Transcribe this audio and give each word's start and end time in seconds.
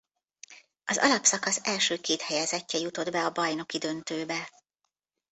Az 0.85 0.97
alapszakasz 0.97 1.59
első 1.63 1.97
két 1.97 2.21
helyezettje 2.21 2.79
jutott 2.79 3.11
be 3.11 3.25
a 3.25 3.31
bajnoki 3.31 3.77
döntőbe. 3.77 4.49